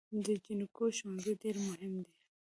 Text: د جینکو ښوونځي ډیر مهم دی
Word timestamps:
د 0.25 0.27
جینکو 0.43 0.85
ښوونځي 0.95 1.33
ډیر 1.41 1.55
مهم 1.67 1.93
دی 2.03 2.13